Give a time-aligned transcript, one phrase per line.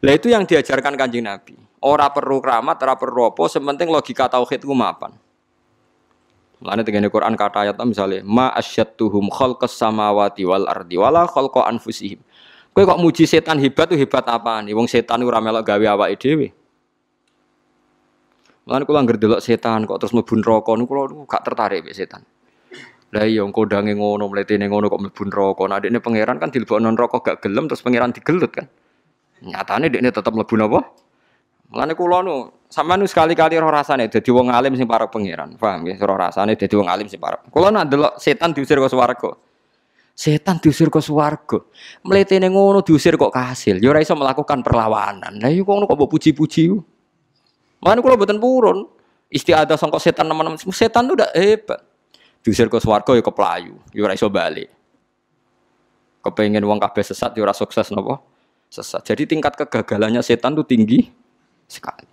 [0.00, 1.56] Lah itu yang diajarkan Kanjeng Nabi.
[1.80, 5.12] Ora perlu keramat, ora perlu apa, sementing logika tauhid ku mapan.
[6.60, 12.20] Mulane tengene Quran kata ayat misalnya ma asyattuhum khalqas samawati wal ardi wala khalqa anfusihim.
[12.76, 14.76] Kowe kok muji setan hebat tuh hebat apa nih?
[14.76, 16.48] Wong setan ora melok gawe awake dhewe.
[18.68, 22.28] Mulane kula ngerdelok setan kok terus mlebu neraka niku kula gak tertarik mek setan.
[23.10, 25.62] Lah iya kodange ngono, mletene ngono kok mlebu neraka.
[25.64, 28.68] Nah dekne pangeran kan dilebokno neraka gak gelem terus pangeran digelut kan.
[29.40, 30.80] Nyatane dekne tetep mlebu napa?
[31.70, 35.54] Mulane kula nu sampean sekali-kali roh rasane dadi wong alim sing para pangeran.
[35.54, 36.02] Paham nggih?
[36.02, 37.38] Roh rasane dadi wong alim sing para.
[37.46, 39.30] Kula nak delok setan diusir ke swarga.
[40.18, 41.62] Setan diusir ke swarga.
[42.02, 43.78] Mletene ngono diusir kok kasil.
[43.78, 45.38] Ya ora iso melakukan perlawanan.
[45.38, 46.74] Lah iya kok ngono kok mbok puji-puji.
[47.80, 48.78] Mulane kula mboten purun.
[49.30, 50.58] Istiadah sangka setan teman-teman.
[50.58, 51.80] Setan itu udah hebat.
[52.42, 53.78] Diusir ke swarga ya keplayu.
[53.94, 54.66] Ya ora iso balik.
[56.20, 58.18] Kepengen wong kabeh sesat ya ora sukses napa?
[58.70, 59.02] Sesat.
[59.02, 61.10] Jadi tingkat kegagalannya setan itu tinggi
[61.66, 62.06] sekali.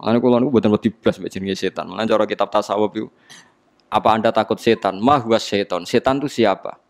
[0.00, 1.92] Makanya kalau niku buatan wedi blas mbek jenenge setan.
[1.92, 3.06] Makanya cara kitab tasawuf itu
[3.92, 4.96] apa Anda takut setan?
[4.98, 5.84] Mahwa setan.
[5.84, 6.80] Setan itu siapa?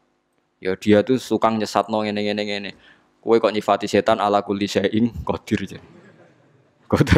[0.62, 2.70] Ya dia tuh suka nyesat no ngene ngene ngene.
[3.18, 5.78] Kue kok nyifati setan ala kulli syai'in qadir aja.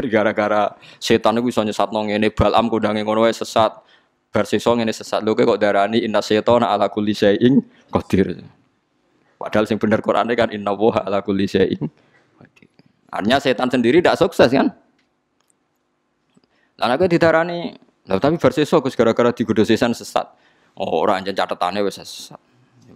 [0.08, 3.84] Gara-gara setan itu bisa nyesat no ngene balam kudange ngono sesat.
[4.32, 5.20] Bar sesuk ngene sesat.
[5.20, 7.60] Lho kok darani inna setan ala kulli syai'in
[7.92, 8.55] qadir.
[9.36, 11.84] Padahal sing bener Qur'ane kan inna wa ala kulli syai'in.
[13.12, 14.72] Artinya setan sendiri tidak sukses kan?
[16.76, 17.72] Lah nek didarani,
[18.04, 20.28] lah tapi verseso Gus gara-gara digoda setan sesat.
[20.76, 22.36] Oh, ora anjen catatannya wis sesat.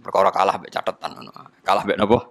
[0.01, 1.29] Perkara kalah mbek catatan.
[1.61, 2.25] Kalah mbek napa?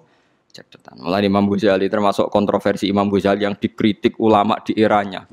[0.51, 0.99] Catatan.
[0.99, 5.27] Mulai Imam Ghazali termasuk kontroversi Imam Ghazali yang dikritik ulama di eranya.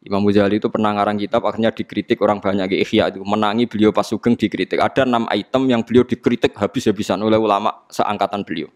[0.00, 3.92] Imam Ghazali itu pernah ngarang kitab akhirnya dikritik orang banyak di Ihya itu menangi beliau
[3.92, 4.80] pas sugeng dikritik.
[4.80, 8.72] Ada enam item yang beliau dikritik habis-habisan oleh ulama seangkatan beliau.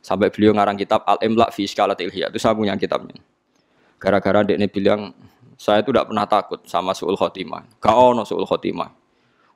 [0.00, 2.32] Sampai beliau ngarang kitab Al-Imla fi Iskalatil Ihya.
[2.32, 3.20] Itu saya punya kitabnya.
[4.00, 5.12] Gara-gara dia bilang
[5.60, 7.64] saya itu tidak pernah takut sama suul khotimah.
[7.76, 8.88] Gak ono suul khotimah.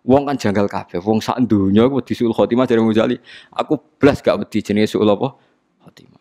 [0.05, 1.01] Wong kan janggal kabeh.
[1.01, 3.17] Wong sak dunya aku di suul khotimah dari Muzali.
[3.57, 5.37] Aku blas gak wedi jenis suul apa?
[5.85, 6.18] Khotimah.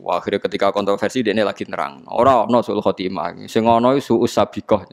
[0.00, 2.08] Wah, akhirnya ketika kontroversi dia lagi nerang.
[2.08, 3.44] Orang ono suul khotimah.
[3.44, 4.88] Sing ono sabikoh.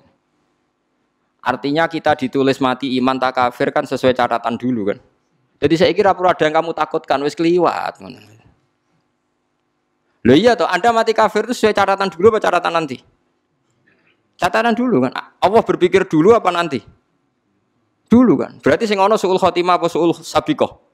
[1.39, 4.99] Artinya kita ditulis mati iman tak kafir kan sesuai catatan dulu kan.
[5.59, 8.03] Jadi saya kira perlu ada yang kamu takutkan, wis keliwat.
[10.27, 12.99] Loh iya toh, Anda mati kafir itu sesuai catatan dulu apa catatan nanti?
[14.35, 15.15] Catatan dulu kan.
[15.15, 16.83] Allah berpikir dulu apa nanti?
[18.11, 18.59] Dulu kan.
[18.59, 20.88] Berarti sing ono suul khotimah apa suul sabikoh?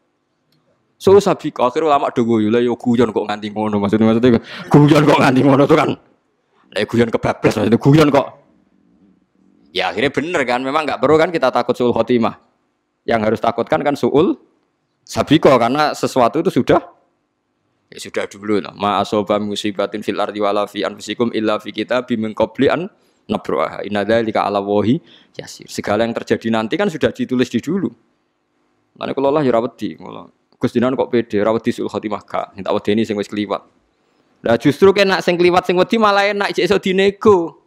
[0.95, 1.67] Suul sabikoh.
[1.67, 4.39] Akhirnya ulama do guyu lah yo guyon kok nganti ngono maksudnya maksudnya
[4.71, 5.89] guyon kok nganti ngono tuh kan.
[6.71, 8.27] Lah guyon kebablas maksudnya guyon kok.
[9.75, 10.59] Ya akhirnya bener kan.
[10.63, 12.39] Memang nggak perlu kan kita takut suul khotimah.
[13.05, 14.39] Yang harus takutkan kan suul
[15.05, 16.81] sabiko karena sesuatu itu sudah
[17.91, 18.73] ya sudah dulu lah.
[18.73, 22.87] Ma asoba musibatin fil ardi wala fi anfusikum illa fi kitabim min qabli an
[23.29, 25.01] nabruaha inna dzalika ala wahi
[25.37, 27.89] yasir segala yang terjadi nanti kan sudah ditulis di dulu
[28.95, 30.23] Lan kula lah ya kula
[30.59, 31.37] Gus Dinan kok pede?
[31.43, 33.61] Ora wedi sul khotimah gak minta wedeni sing wis kliwat.
[34.45, 37.65] Lah justru kena sing kliwat sing wedi malah enak iso dinego.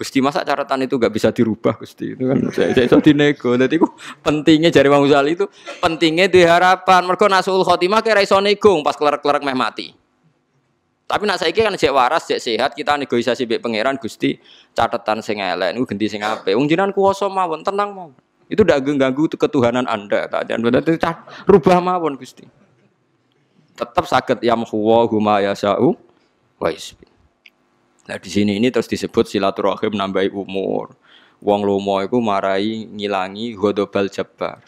[0.00, 2.16] Gusti masa catatan itu gak bisa dirubah Gusti?
[2.16, 3.52] Itu kan saya iso dinego.
[3.56, 3.92] Dadi ku
[4.24, 5.44] pentingnya jari Mang Uzali itu
[5.84, 9.92] pentingnya diharapan mergo nasul khotimah kira iso nego pas klerek-klerek meh mati.
[11.10, 14.38] Tapi nak saiki kan cek waras, cek sehat, kita negosiasi mbek pangeran Gusti
[14.78, 16.54] catatan sing elek niku ganti sing apik.
[16.54, 18.14] Wong jinan kuwasa mawon, tenang mawon.
[18.50, 22.42] Itu ndak ganggu ketuhanan Anda, tak rubah mawon Gusti.
[23.78, 25.94] Tetap sakit yang huwa huma yasau
[26.68, 27.06] isbi.
[28.10, 30.98] Nah di sini ini terus disebut silaturahim nambahi umur.
[31.40, 34.60] Wong lomo iku marai ngilangi ghadabal jabbar.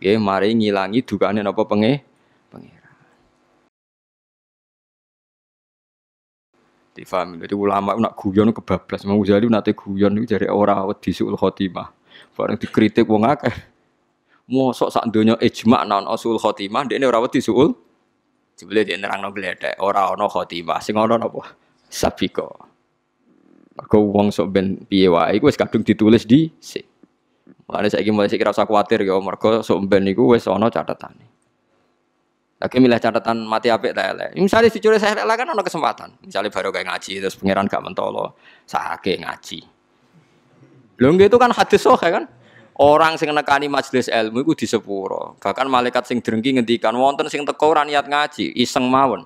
[0.00, 2.02] Nggih, mari ngilangi dukane napa penge
[6.96, 7.44] Difahami.
[7.44, 9.04] Jadi ulama nak guyon kebablas.
[9.04, 11.92] Mau jadi nate guyon itu dari orang wedi suul khotimah.
[12.36, 13.54] Barang dikritik wong akeh.
[14.46, 17.74] Mosok sak donya ijma non usul khotimah ini ora wedi suul.
[18.56, 20.78] Jebule dia nerangno gledek, ora ana khotimah.
[20.80, 21.44] Sing ana napa?
[21.90, 22.54] Sabiko.
[23.76, 26.80] Mergo wong sok ben piye wae iku wis kadung ditulis di si.
[27.66, 31.26] Mulane saiki mulai sik ora usah kuwatir ya mergo sok ben iku wis ana catatane.
[32.56, 34.32] Lagi milih catatan mati apik ta elek.
[34.72, 36.16] Si curi saya kan ada kesempatan.
[36.24, 38.32] Misalnya baru kayak ngaji terus pangeran gak mentolo,
[38.64, 39.60] sahake ngaji.
[40.96, 42.24] Lho itu kan hadis sohe kan.
[42.76, 45.40] Orang sing nekani majelis ilmu iku di sepuro.
[45.40, 49.24] Bahkan malaikat sing drengki ngendikan wonten sing teko ora niat ngaji, iseng mawon.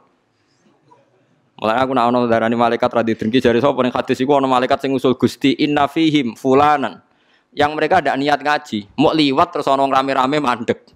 [1.59, 4.87] Mulai aku nak ono darani malaikat ra drengki jari sapa ning hadis iku ono malaikat
[4.87, 7.03] sing usul Gusti inna fihim fulanan.
[7.51, 10.87] Yang mereka ada niat ngaji, mau liwat terus ono rame-rame mandek.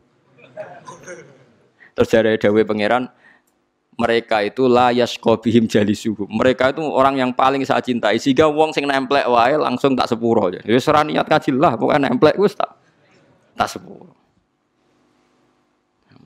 [1.98, 3.10] Terus dari Dawe pangeran
[3.94, 6.26] mereka itu la yasqabihim jalisuhum.
[6.26, 8.18] Mereka itu orang yang paling saya cintai.
[8.18, 10.58] Sehingga wong sing nemplek wae langsung tak sepuro aja.
[10.66, 12.74] Ya ora niat kaji lah, pokoke nemplek wis tak
[13.54, 14.10] tak sepuro.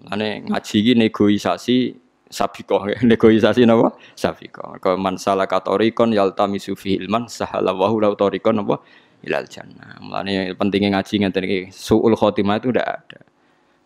[0.08, 1.92] Ane ngaji iki negosiasi
[2.32, 3.92] sabiko negosiasi napa?
[4.16, 8.80] Sabiko kau mansala katorikon yaltamisu fi ilman sahala wa lahu torikon napa?
[9.20, 10.00] Ilal jannah.
[10.00, 13.20] Mulane pentingnya ngaji ngeten iki suul khotimah itu tidak ada.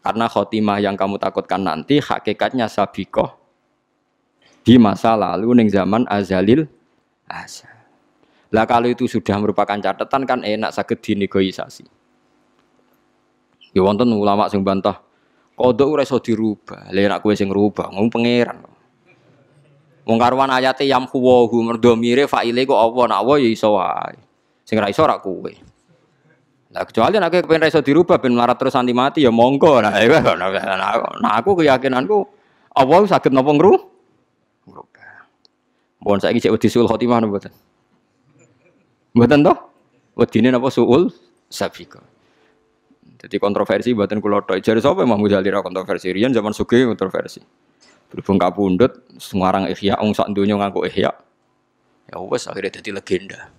[0.07, 3.42] Karena khotimah yang kamu takutkan nanti hakikatnya sabiko
[4.63, 6.67] di masa lalu ning zaman azalil
[7.27, 7.71] azal.
[8.53, 11.85] Lah kalau itu sudah merupakan catatan kan enak sakit dinegosiasi.
[13.73, 15.01] Ya wonten ulama sing bantah
[15.57, 16.93] kodok ora iso dirubah.
[16.93, 18.59] Lah enak kowe sing rubah ngomong pangeran.
[20.03, 23.81] Wong karuan ayate yam huwahu merdomire faile kok apa nak wa ya iso.
[24.63, 25.17] Sing ra iso ra.
[26.73, 29.81] Nah kecuali nek kowe pengen iso dirubah ben melarat terus anti mati ya monggo.
[29.81, 29.97] Nah,
[31.19, 32.19] nah aku keyakinanku
[32.77, 33.92] Allah sakit napa ngru?
[36.03, 37.53] Mohon saya cek wedi suul khotimah napa mboten?
[39.15, 39.57] Mboten toh?
[40.19, 41.15] Wedine napa suul
[41.47, 42.03] sabika.
[43.23, 44.59] Jadi kontroversi buatan kulo tok.
[44.59, 46.11] Jare sapa Imam Ghazali ra kontroversi?
[46.11, 47.39] Rian zaman suge kontroversi.
[48.11, 51.15] Berhubung kapundhut semarang ihya wong sak donya ngaku ihya.
[52.11, 53.55] Ya wes akhirnya jadi legenda.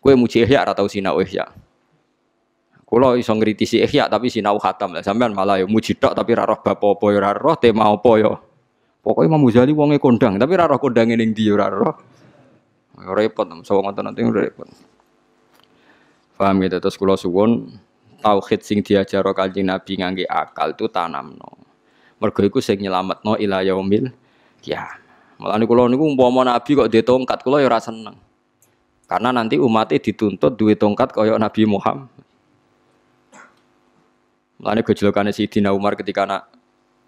[0.00, 1.44] Kue muji ihya ora tau sinau ihya.
[2.88, 5.04] Kulo iso ngritisi ihya tapi sinau khatam lah.
[5.04, 8.10] Sampean malah ya muji tok tapi ra roh bab apa ya ora roh tema apa
[8.16, 8.32] ya.
[9.06, 11.94] Pokoknya Imam Ghazali wonge kondang, tapi raro kondang ini dia raro.
[12.98, 14.66] Ya repot, so ngoten nanti repot.
[16.34, 17.70] Paham gitu terus kula suwun
[18.18, 21.54] tauhid sing diajaro Kanjeng Nabi ngangge akal itu tanamno.
[22.18, 24.10] Mergo iku sing nyelametno ila yaumil
[24.58, 24.98] kiamat.
[25.38, 28.18] Mulane kula niku umpama Nabi kok duwe tongkat kula ya ora seneng.
[29.06, 32.10] Karena nanti umatnya dituntut duwe tongkat kaya Nabi Muhammad.
[34.58, 36.55] Mulane gejolakane Sidina Umar ketika anak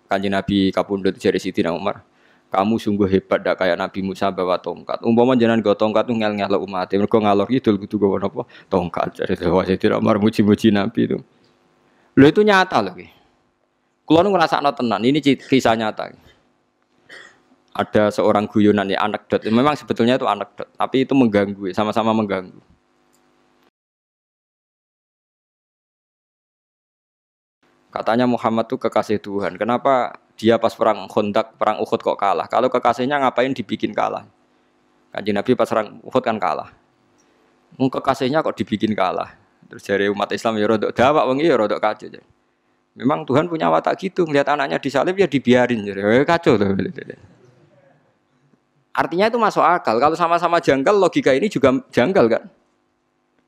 [0.08, 2.02] kanji Nabi kapundut jari Siti Umar.
[2.49, 5.05] Kamu sungguh hebat dak kayak Nabi Musa bawa tongkat.
[5.05, 6.88] Umpama jangan gue tongkat ngel ngel umat.
[6.88, 9.20] Mereka ngalor gitu gitu gue apa tongkat.
[9.20, 11.20] Jadi Dewa Siti Umar muji-muji Nabi itu.
[12.16, 13.05] Lo itu nyata lagi.
[14.08, 15.05] Kulo nu ngerasa tenan.
[15.05, 16.16] Ini kisah nyata.
[17.76, 19.44] Ada seorang guyonan ya anekdot.
[19.52, 22.58] Memang sebetulnya itu anekdot, tapi itu mengganggu, sama-sama mengganggu.
[27.98, 29.58] Katanya Muhammad tuh kekasih Tuhan.
[29.58, 32.46] Kenapa dia pas perang Khandaq, perang Uhud kok kalah?
[32.46, 34.22] Kalau kekasihnya ngapain dibikin kalah?
[35.10, 36.70] Kanji Nabi pas perang Uhud kan kalah.
[37.74, 39.34] Mung kekasihnya kok dibikin kalah.
[39.66, 42.22] Terus dari umat Islam ya rodok dawak wengi ya rodok kacau.
[42.94, 45.82] Memang Tuhan punya watak gitu, melihat anaknya disalib ya dibiarin.
[45.82, 46.70] Ya kacau tuh.
[48.94, 49.98] Artinya itu masuk akal.
[49.98, 52.42] Kalau sama-sama janggal, logika ini juga janggal kan?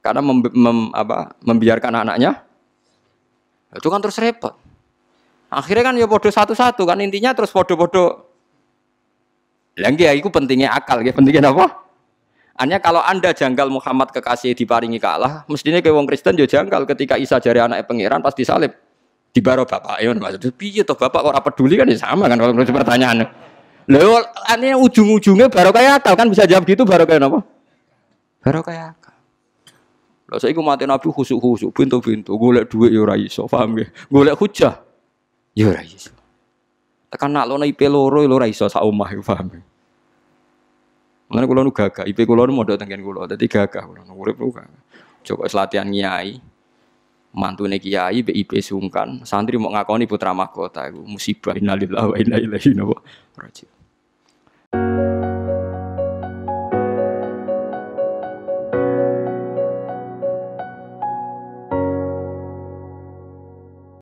[0.03, 2.50] Karena mem, mem, apa, membiarkan anaknya
[3.75, 4.55] itu kan terus repot.
[5.51, 8.27] Akhirnya kan ya bodoh satu-satu kan intinya terus bodoh-bodoh.
[9.79, 11.91] Lagi ya itu pentingnya akal ya pentingnya apa?
[12.61, 16.85] Hanya kalau anda janggal Muhammad kekasih diparingi kalah, mestinya ke wong Kristen juga ya janggal
[16.93, 18.77] ketika Isa jari anak pangeran pas disalib
[19.33, 19.99] di baro bapak.
[20.03, 23.27] Ya maksudnya piye toh bapak orang peduli kan ya sama kan kalau pertanyaan.
[23.91, 27.41] Lalu aneh ujung-ujungnya baru kayak akal kan bisa jawab gitu baru kayak apa?
[28.45, 29.10] Baru kayak.
[30.31, 33.91] Lah saiki mati Nabi khusuk-khusuk, pintu-pintu, golek dhuwit ya ora iso, paham nggih?
[34.07, 34.79] Golek hujah
[35.59, 36.15] ya ora iso.
[37.11, 39.65] Tekan nak lono IP loro ya ora iso sak omah paham nggih?
[41.35, 44.71] Mulane kula nu gagah, IP kula nu modal tenggen kula, dadi gagah kula urip gagah.
[45.27, 46.39] Coba latihan nyai,
[47.35, 52.79] mantune kiai BIP sungkan, santri mau ngakoni putra mahkota iku musibah innalillahi wa inna ilaihi
[53.35, 53.80] raji'un.